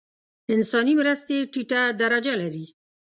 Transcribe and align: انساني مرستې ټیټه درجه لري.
انساني 0.55 0.93
مرستې 1.01 1.37
ټیټه 1.51 1.81
درجه 2.01 2.33
لري. 2.41 2.65